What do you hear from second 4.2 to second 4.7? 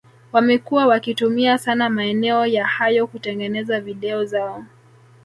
zao